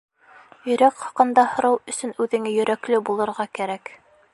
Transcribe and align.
Йөрәк 0.69 0.95
хаҡында 1.01 1.43
һорау 1.51 1.79
өсөн 1.95 2.17
үҙеңә 2.25 2.55
йөрәкле 2.59 3.05
булырға 3.11 3.51
кәрәк. 3.61 3.99